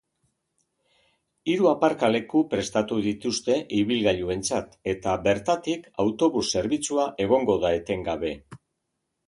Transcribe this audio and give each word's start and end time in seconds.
Hiru 1.51 1.67
aparkaleku 1.71 2.41
prestatu 2.53 2.97
dituzte 3.09 3.59
ibilgailuentzat, 3.81 4.75
eta 4.95 5.15
bertatik 5.29 5.87
autobus 6.07 6.45
zerbitzua 6.57 7.09
egongo 7.29 7.63
da 7.67 7.75
etengabe. 7.85 8.37